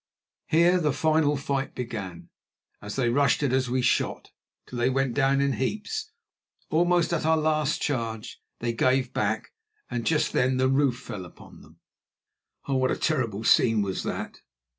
Here 0.47 0.79
the 0.79 0.93
final 0.93 1.37
fight 1.37 1.75
began. 1.75 2.29
As 2.81 2.95
they 2.95 3.09
rushed 3.11 3.43
at 3.43 3.53
us 3.53 3.69
we 3.69 3.83
shot, 3.83 4.31
till 4.65 4.79
they 4.79 4.89
went 4.89 5.13
down 5.13 5.39
in 5.41 5.53
heaps. 5.53 6.09
Almost 6.71 7.13
at 7.13 7.23
our 7.23 7.37
last 7.37 7.83
charge 7.83 8.41
they 8.61 8.73
gave 8.73 9.13
back, 9.13 9.51
and 9.91 10.03
just 10.03 10.33
then 10.33 10.57
the 10.57 10.69
roof 10.69 10.97
fell 10.99 11.23
upon 11.23 11.61
them. 11.61 11.81
Oh, 12.67 12.77
what 12.77 12.89
a 12.89 12.95
terrible 12.97 13.43
scene 13.43 13.83
was 13.83 14.01
that! 14.01 14.39